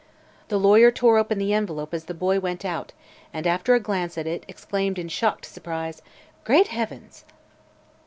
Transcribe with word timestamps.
The 0.47 0.57
lawyer 0.57 0.89
tore 0.89 1.19
open 1.19 1.37
the 1.37 1.53
envelope 1.53 1.93
as 1.93 2.05
the 2.05 2.15
boy 2.15 2.39
went 2.39 2.65
out 2.65 2.91
and 3.31 3.45
after 3.45 3.75
a 3.75 3.79
glance 3.79 4.17
at 4.17 4.25
it 4.25 4.43
exclaimed 4.47 4.97
in 4.97 5.09
shocked 5.09 5.45
surprise: 5.45 6.01
"Great 6.43 6.69
heavens!" 6.69 7.23